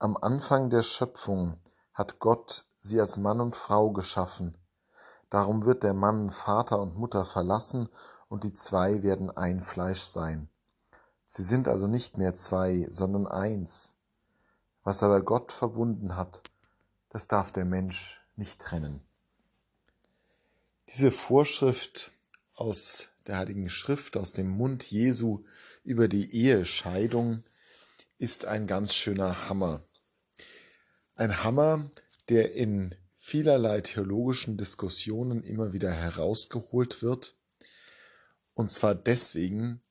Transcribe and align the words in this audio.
Am 0.00 0.16
Anfang 0.16 0.70
der 0.70 0.82
Schöpfung 0.82 1.60
hat 1.92 2.18
Gott 2.18 2.64
sie 2.78 3.00
als 3.00 3.16
Mann 3.16 3.40
und 3.40 3.54
Frau 3.54 3.92
geschaffen. 3.92 4.56
Darum 5.30 5.64
wird 5.64 5.84
der 5.84 5.94
Mann 5.94 6.30
Vater 6.30 6.80
und 6.80 6.96
Mutter 6.96 7.24
verlassen 7.24 7.88
und 8.28 8.44
die 8.44 8.52
zwei 8.52 9.02
werden 9.02 9.30
ein 9.30 9.62
Fleisch 9.62 10.02
sein. 10.02 10.48
Sie 11.26 11.44
sind 11.44 11.68
also 11.68 11.86
nicht 11.86 12.18
mehr 12.18 12.34
zwei, 12.34 12.86
sondern 12.90 13.26
eins. 13.26 13.96
Was 14.82 15.02
aber 15.02 15.22
Gott 15.22 15.52
verbunden 15.52 16.16
hat, 16.16 16.42
das 17.10 17.28
darf 17.28 17.52
der 17.52 17.64
Mensch 17.64 18.20
nicht 18.36 18.60
trennen. 18.60 19.00
Diese 20.88 21.12
Vorschrift 21.12 22.10
aus 22.56 23.08
der 23.26 23.38
Heiligen 23.38 23.70
Schrift, 23.70 24.16
aus 24.16 24.32
dem 24.32 24.50
Mund 24.50 24.90
Jesu 24.90 25.44
über 25.84 26.08
die 26.08 26.34
Ehescheidung, 26.34 27.44
ist 28.18 28.44
ein 28.44 28.66
ganz 28.66 28.94
schöner 28.94 29.48
Hammer. 29.48 29.82
Ein 31.14 31.42
Hammer, 31.44 31.90
der 32.28 32.54
in 32.54 32.94
vielerlei 33.14 33.80
theologischen 33.80 34.56
Diskussionen 34.56 35.42
immer 35.42 35.72
wieder 35.72 35.90
herausgeholt 35.90 37.02
wird. 37.02 37.36
Und 38.54 38.70
zwar 38.70 38.94
deswegen, 38.94 39.82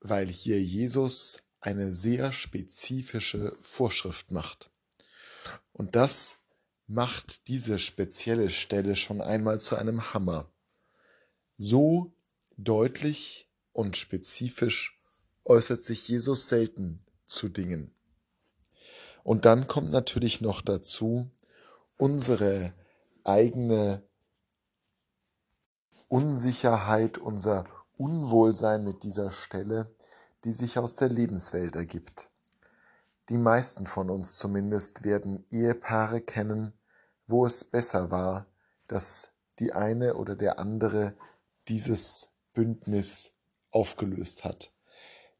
weil 0.00 0.26
hier 0.26 0.60
Jesus 0.60 1.44
eine 1.60 1.92
sehr 1.92 2.32
spezifische 2.32 3.56
Vorschrift 3.60 4.32
macht. 4.32 4.70
Und 5.72 5.94
das 5.94 6.38
macht 6.86 7.48
diese 7.48 7.78
spezielle 7.78 8.50
Stelle 8.50 8.96
schon 8.96 9.20
einmal 9.20 9.60
zu 9.60 9.76
einem 9.76 10.12
Hammer. 10.12 10.50
So 11.58 12.12
deutlich 12.56 13.48
und 13.72 13.96
spezifisch 13.96 15.00
äußert 15.44 15.82
sich 15.82 16.08
Jesus 16.08 16.48
selten 16.48 17.00
zu 17.32 17.48
Dingen. 17.48 17.94
Und 19.24 19.44
dann 19.44 19.66
kommt 19.66 19.90
natürlich 19.90 20.40
noch 20.40 20.62
dazu 20.62 21.30
unsere 21.96 22.72
eigene 23.24 24.02
Unsicherheit, 26.08 27.18
unser 27.18 27.64
Unwohlsein 27.96 28.84
mit 28.84 29.02
dieser 29.02 29.30
Stelle, 29.30 29.94
die 30.44 30.52
sich 30.52 30.78
aus 30.78 30.96
der 30.96 31.08
Lebenswelt 31.08 31.76
ergibt. 31.76 32.28
Die 33.28 33.38
meisten 33.38 33.86
von 33.86 34.10
uns 34.10 34.36
zumindest 34.36 35.04
werden 35.04 35.44
Ehepaare 35.50 36.20
kennen, 36.20 36.72
wo 37.28 37.46
es 37.46 37.64
besser 37.64 38.10
war, 38.10 38.46
dass 38.88 39.32
die 39.58 39.72
eine 39.72 40.14
oder 40.14 40.34
der 40.34 40.58
andere 40.58 41.14
dieses 41.68 42.30
Bündnis 42.52 43.32
aufgelöst 43.70 44.44
hat. 44.44 44.72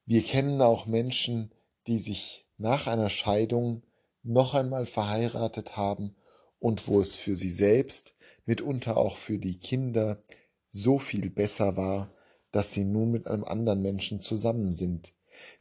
Wir 0.06 0.22
kennen 0.22 0.62
auch 0.62 0.86
Menschen, 0.86 1.52
die 1.86 1.98
sich 1.98 2.47
nach 2.58 2.86
einer 2.86 3.11
Scheidung 3.11 3.83
noch 4.22 4.55
einmal 4.55 4.86
verheiratet 4.86 5.77
haben 5.77 6.14
und 6.58 6.86
wo 6.86 7.00
es 7.00 7.14
für 7.14 7.34
sie 7.34 7.50
selbst, 7.50 8.14
mitunter 8.47 8.97
auch 8.97 9.16
für 9.16 9.39
die 9.39 9.58
Kinder, 9.58 10.22
so 10.70 10.98
viel 10.98 11.28
besser 11.28 11.77
war, 11.77 12.11
dass 12.50 12.72
sie 12.72 12.84
nun 12.84 13.11
mit 13.11 13.27
einem 13.27 13.44
anderen 13.44 13.83
Menschen 13.83 14.20
zusammen 14.20 14.72
sind. 14.72 15.12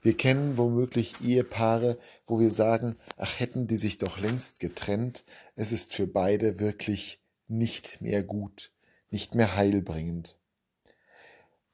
Wir 0.01 0.15
kennen 0.15 0.57
womöglich 0.57 1.21
Ehepaare, 1.21 1.97
wo 2.27 2.39
wir 2.39 2.51
sagen, 2.51 2.95
ach 3.17 3.39
hätten 3.39 3.67
die 3.67 3.77
sich 3.77 3.97
doch 3.97 4.19
längst 4.19 4.59
getrennt, 4.59 5.23
es 5.55 5.71
ist 5.71 5.93
für 5.93 6.07
beide 6.07 6.59
wirklich 6.59 7.19
nicht 7.47 8.01
mehr 8.01 8.23
gut, 8.23 8.71
nicht 9.09 9.35
mehr 9.35 9.55
heilbringend. 9.55 10.37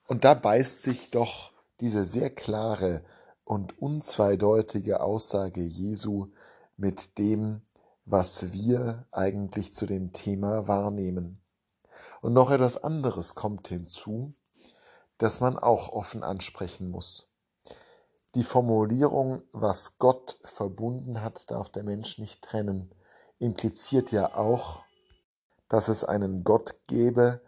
Und 0.08 0.24
da 0.24 0.34
beißt 0.34 0.84
sich 0.84 1.10
doch 1.10 1.52
diese 1.80 2.06
sehr 2.06 2.30
klare 2.30 3.04
und 3.48 3.82
unzweideutige 3.82 5.00
Aussage 5.02 5.62
Jesu 5.62 6.28
mit 6.76 7.18
dem, 7.18 7.62
was 8.06 8.52
wir 8.52 9.06
eigentlich 9.12 9.74
zu 9.74 9.86
dem 9.86 10.12
Thema 10.12 10.68
wahrnehmen. 10.68 11.42
Und 12.22 12.34
noch 12.34 12.52
etwas 12.52 12.84
anderes 12.84 13.36
kommt 13.36 13.70
hinzu, 13.70 14.34
das 15.18 15.40
man 15.40 15.58
auch 15.58 15.90
offen 15.90 16.24
ansprechen 16.24 16.92
muss. 16.92 17.32
Die 18.36 18.44
Formulierung, 18.44 19.42
was 19.54 19.98
Gott 19.98 20.38
verbunden 20.44 21.22
hat, 21.22 21.50
darf 21.50 21.70
der 21.70 21.84
Mensch 21.84 22.20
nicht 22.20 22.42
trennen, 22.42 22.94
impliziert 23.40 24.12
ja 24.12 24.36
auch, 24.36 24.84
dass 25.70 25.88
es 25.88 26.04
einen 26.04 26.44
Gott 26.44 26.76
gäbe, 26.88 27.42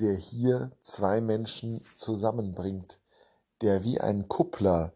der 0.00 0.14
hier 0.14 0.72
zwei 0.80 1.20
Menschen 1.20 1.84
zusammenbringt, 1.96 3.00
der 3.60 3.84
wie 3.84 4.00
ein 4.00 4.28
Kuppler 4.28 4.92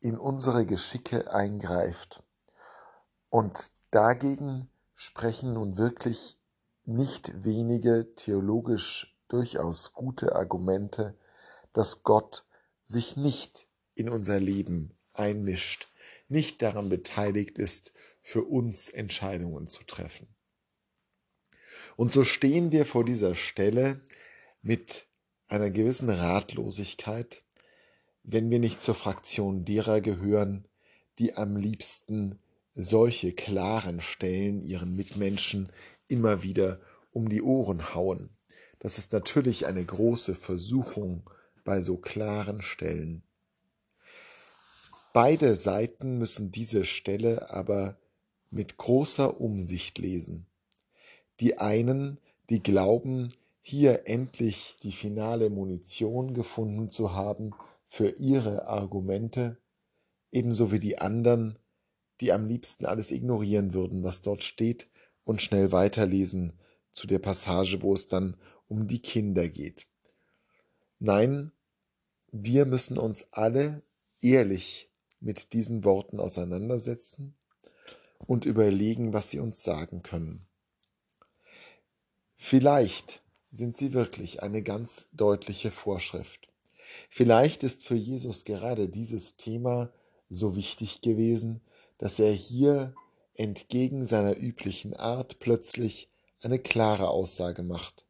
in 0.00 0.18
unsere 0.18 0.66
Geschicke 0.66 1.32
eingreift. 1.32 2.22
Und 3.30 3.70
dagegen 3.90 4.70
sprechen 4.94 5.54
nun 5.54 5.76
wirklich 5.76 6.38
nicht 6.84 7.44
wenige 7.44 8.14
theologisch 8.14 9.16
durchaus 9.28 9.92
gute 9.92 10.34
Argumente, 10.34 11.16
dass 11.72 12.02
Gott 12.02 12.44
sich 12.84 13.16
nicht 13.16 13.66
in 13.94 14.08
unser 14.08 14.40
Leben 14.40 14.96
einmischt, 15.12 15.88
nicht 16.28 16.62
daran 16.62 16.88
beteiligt 16.88 17.58
ist, 17.58 17.92
für 18.22 18.44
uns 18.44 18.88
Entscheidungen 18.88 19.66
zu 19.66 19.84
treffen. 19.84 20.28
Und 21.96 22.12
so 22.12 22.24
stehen 22.24 22.72
wir 22.72 22.86
vor 22.86 23.04
dieser 23.04 23.34
Stelle 23.34 24.00
mit 24.62 25.06
einer 25.48 25.70
gewissen 25.70 26.10
Ratlosigkeit, 26.10 27.42
wenn 28.30 28.50
wir 28.50 28.58
nicht 28.58 28.82
zur 28.82 28.94
Fraktion 28.94 29.64
derer 29.64 30.02
gehören, 30.02 30.66
die 31.18 31.36
am 31.36 31.56
liebsten 31.56 32.38
solche 32.74 33.32
klaren 33.32 34.02
Stellen 34.02 34.62
ihren 34.62 34.94
Mitmenschen 34.94 35.70
immer 36.08 36.42
wieder 36.42 36.78
um 37.10 37.30
die 37.30 37.40
Ohren 37.40 37.94
hauen. 37.94 38.28
Das 38.80 38.98
ist 38.98 39.14
natürlich 39.14 39.64
eine 39.64 39.82
große 39.82 40.34
Versuchung 40.34 41.28
bei 41.64 41.80
so 41.80 41.96
klaren 41.96 42.60
Stellen. 42.60 43.22
Beide 45.14 45.56
Seiten 45.56 46.18
müssen 46.18 46.52
diese 46.52 46.84
Stelle 46.84 47.50
aber 47.50 47.96
mit 48.50 48.76
großer 48.76 49.40
Umsicht 49.40 49.96
lesen. 49.96 50.46
Die 51.40 51.56
einen, 51.56 52.18
die 52.50 52.62
glauben, 52.62 53.32
hier 53.62 54.06
endlich 54.06 54.76
die 54.82 54.92
finale 54.92 55.48
Munition 55.48 56.34
gefunden 56.34 56.90
zu 56.90 57.14
haben 57.14 57.54
für 57.88 58.10
ihre 58.10 58.66
Argumente, 58.68 59.58
ebenso 60.30 60.70
wie 60.70 60.78
die 60.78 60.98
anderen, 60.98 61.58
die 62.20 62.32
am 62.32 62.46
liebsten 62.46 62.84
alles 62.84 63.10
ignorieren 63.10 63.72
würden, 63.72 64.04
was 64.04 64.20
dort 64.20 64.44
steht, 64.44 64.88
und 65.24 65.42
schnell 65.42 65.72
weiterlesen 65.72 66.52
zu 66.92 67.06
der 67.06 67.18
Passage, 67.18 67.82
wo 67.82 67.92
es 67.94 68.08
dann 68.08 68.36
um 68.66 68.86
die 68.86 69.00
Kinder 69.00 69.48
geht. 69.48 69.86
Nein, 70.98 71.52
wir 72.30 72.66
müssen 72.66 72.98
uns 72.98 73.26
alle 73.32 73.82
ehrlich 74.20 74.90
mit 75.20 75.52
diesen 75.52 75.84
Worten 75.84 76.20
auseinandersetzen 76.20 77.36
und 78.26 78.44
überlegen, 78.44 79.12
was 79.12 79.30
sie 79.30 79.38
uns 79.38 79.62
sagen 79.62 80.02
können. 80.02 80.46
Vielleicht 82.36 83.22
sind 83.50 83.76
sie 83.76 83.92
wirklich 83.92 84.42
eine 84.42 84.62
ganz 84.62 85.08
deutliche 85.12 85.70
Vorschrift. 85.70 86.47
Vielleicht 87.10 87.62
ist 87.62 87.84
für 87.84 87.94
Jesus 87.94 88.44
gerade 88.44 88.88
dieses 88.88 89.36
Thema 89.36 89.92
so 90.30 90.56
wichtig 90.56 91.00
gewesen, 91.00 91.60
dass 91.98 92.18
er 92.18 92.32
hier 92.32 92.94
entgegen 93.34 94.06
seiner 94.06 94.36
üblichen 94.36 94.94
Art 94.94 95.38
plötzlich 95.38 96.10
eine 96.42 96.58
klare 96.58 97.08
Aussage 97.08 97.62
macht. 97.62 98.04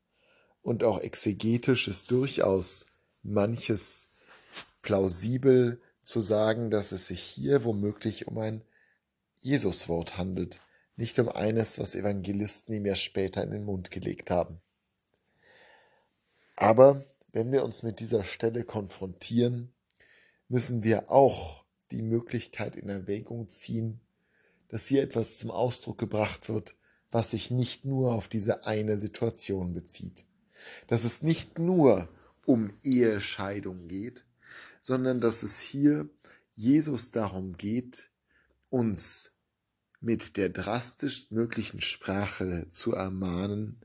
Und 0.63 0.85
auch 0.85 1.01
exegetisch 1.01 1.89
ist 1.89 2.11
durchaus 2.11 2.87
manches 3.23 4.09
plausibel 4.83 5.81
zu 6.03 6.21
sagen, 6.21 6.71
dass 6.71 6.93
es 6.93 7.07
sich 7.07 7.21
hier 7.21 7.65
womöglich 7.65 8.27
um 8.27 8.39
ein 8.39 8.63
Jesuswort 9.41 10.19
handelt, 10.19 10.59
nicht 10.97 11.19
um 11.19 11.29
eines, 11.29 11.79
was 11.79 11.95
Evangelisten 11.95 12.75
ihm 12.75 12.87
ja 12.87 12.97
später 12.97 13.43
in 13.43 13.51
den 13.51 13.65
Mund 13.65 13.91
gelegt 13.91 14.31
haben. 14.31 14.61
Aber 16.57 17.03
wenn 17.39 17.53
wir 17.53 17.63
uns 17.63 17.85
mit 17.85 18.01
dieser 18.01 18.25
Stelle 18.25 18.65
konfrontieren, 18.65 19.73
müssen 20.49 20.83
wir 20.83 21.09
auch 21.09 21.65
die 21.93 22.03
Möglichkeit 22.03 22.75
in 22.75 22.89
Erwägung 22.89 23.49
ziehen, 23.49 24.01
dass 24.67 24.89
hier 24.89 25.05
etwas 25.05 25.39
zum 25.39 25.53
Ausdruck 25.53 25.99
gebracht 25.99 26.49
wird, 26.49 26.75
was 27.13 27.31
sich 27.31 27.53
nicht 27.53 27.85
nur 27.85 28.13
auf 28.13 28.27
diese 28.27 28.67
eine 28.67 28.99
Situation 28.99 29.73
bezieht. 29.73 30.25
Dass 30.89 31.05
es 31.05 31.23
nicht 31.23 31.61
nur 31.61 32.09
um 32.45 32.73
Ehescheidung 32.83 33.87
geht, 33.87 34.25
sondern 34.83 35.21
dass 35.21 35.45
es 35.45 35.61
hier 35.61 36.11
Jesus 36.57 37.13
darum 37.13 37.57
geht, 37.57 38.11
uns 38.69 39.31
mit 40.01 40.37
der 40.37 40.49
drastisch 40.49 41.31
möglichen 41.31 41.81
Sprache 41.81 42.67
zu 42.71 42.95
ermahnen, 42.95 43.81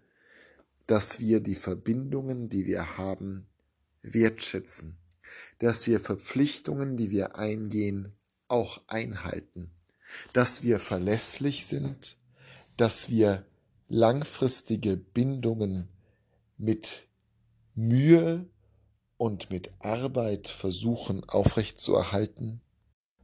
dass 0.88 1.20
wir 1.20 1.40
die 1.40 1.56
Verbindungen, 1.56 2.50
die 2.50 2.66
wir 2.66 2.98
haben, 2.98 3.48
wertschätzen, 4.02 4.98
dass 5.60 5.88
wir 5.88 6.00
Verpflichtungen, 6.00 6.98
die 6.98 7.10
wir 7.10 7.38
eingehen, 7.38 8.14
auch 8.48 8.82
einhalten, 8.88 9.72
dass 10.34 10.64
wir 10.64 10.80
verlässlich 10.80 11.66
sind, 11.66 12.18
dass 12.78 13.10
wir 13.10 13.46
langfristige 13.88 14.98
Bindungen 14.98 15.88
mit 16.58 17.08
Mühe 17.76 18.46
und 19.18 19.50
mit 19.50 19.72
Arbeit 19.80 20.48
versuchen 20.48 21.24
aufrechtzuerhalten. 21.30 22.62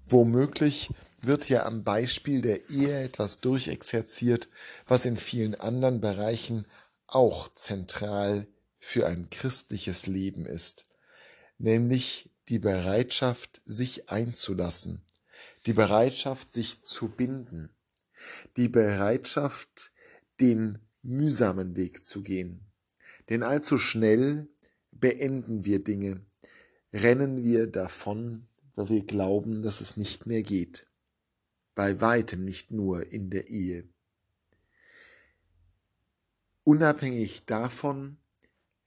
Womöglich 0.04 0.90
wird 1.22 1.50
ja 1.50 1.66
am 1.66 1.84
Beispiel 1.84 2.42
der 2.42 2.70
Ehe 2.70 3.04
etwas 3.04 3.42
durchexerziert, 3.42 4.50
was 4.88 5.06
in 5.06 5.18
vielen 5.18 5.56
anderen 5.56 6.02
Bereichen 6.02 6.66
auch 7.14 7.54
zentral 7.54 8.48
für 8.80 9.08
ein 9.08 9.30
christliches 9.30 10.08
Leben 10.08 10.46
ist, 10.46 10.86
nämlich 11.58 12.32
die 12.48 12.60
Bereitschaft, 12.60 13.62
sich 13.66 14.10
einzulassen, 14.10 15.04
die 15.66 15.74
Bereitschaft, 15.74 16.54
sich 16.54 16.82
zu 16.82 17.10
binden, 17.10 17.70
die 18.58 18.70
Bereitschaft, 18.70 19.92
den 20.40 20.80
mühsamen 21.04 21.76
Weg 21.76 22.04
zu 22.04 22.22
gehen. 22.22 22.66
Denn 23.30 23.44
allzu 23.44 23.78
schnell 23.78 24.48
beenden 24.92 25.66
wir 25.66 25.84
Dinge, 25.84 26.26
rennen 26.94 27.44
wir 27.44 27.68
davon, 27.68 28.48
weil 28.76 28.90
wir 28.90 29.06
glauben, 29.06 29.62
dass 29.62 29.82
es 29.82 29.98
nicht 29.98 30.26
mehr 30.26 30.44
geht. 30.44 30.88
Bei 31.76 32.02
weitem 32.02 32.44
nicht 32.44 32.72
nur 32.72 33.12
in 33.12 33.30
der 33.30 33.50
Ehe. 33.50 33.88
Unabhängig 36.70 37.48
davon, 37.48 38.20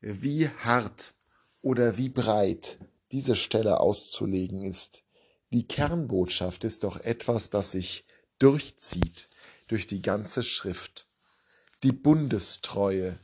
wie 0.01 0.49
hart 0.49 1.15
oder 1.63 1.97
wie 1.97 2.11
breit 2.11 2.79
diese 3.11 3.35
Stelle 3.35 3.81
auszulegen 3.81 4.63
ist, 4.63 5.03
die 5.53 5.67
Kernbotschaft 5.67 6.63
ist 6.63 6.85
doch 6.85 7.01
etwas, 7.01 7.51
das 7.51 7.73
sich 7.73 8.07
durchzieht 8.39 9.31
durch 9.67 9.89
die 9.89 10.01
ganze 10.01 10.45
Schrift. 10.45 11.09
Die 11.83 11.91
Bundestreue, 11.91 13.19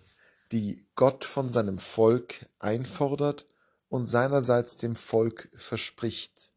die 0.51 0.85
Gott 0.97 1.25
von 1.25 1.49
seinem 1.49 1.79
Volk 1.79 2.51
einfordert 2.59 3.47
und 3.89 4.07
seinerseits 4.07 4.77
dem 4.77 4.97
Volk 4.97 5.51
verspricht. 5.57 6.51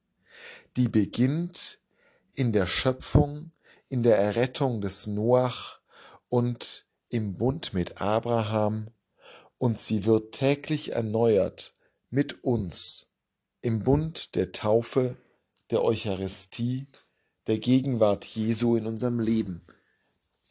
Die 0.76 0.88
beginnt 0.88 1.78
in 2.34 2.52
der 2.52 2.66
Schöpfung, 2.66 3.52
in 3.90 4.02
der 4.02 4.18
Errettung 4.18 4.82
des 4.82 5.06
Noach 5.06 5.78
und 6.30 6.88
im 7.12 7.36
Bund 7.36 7.74
mit 7.74 8.02
Abraham 8.02 8.90
und 9.58 9.78
sie 9.78 10.06
wird 10.06 10.34
täglich 10.34 10.94
erneuert 10.94 11.76
mit 12.10 12.44
uns 12.44 13.08
im 13.62 13.84
Bund 13.84 14.36
der 14.36 14.54
Taufe, 14.54 15.18
der 15.70 15.84
Eucharistie, 15.84 16.88
der 17.48 17.60
Gegenwart 17.60 18.26
Jesu 18.26 18.76
in 18.76 18.88
unserem 18.88 19.20
Leben, 19.20 19.66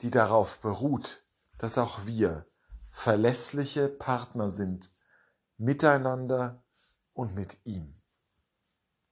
die 0.03 0.11
darauf 0.11 0.61
beruht, 0.61 1.25
dass 1.59 1.79
auch 1.79 2.07
wir 2.07 2.47
verlässliche 2.91 3.89
Partner 3.89 4.51
sind 4.51 4.93
miteinander 5.56 6.63
und 7.15 7.35
mit 7.35 7.59
ihm. 7.65 8.00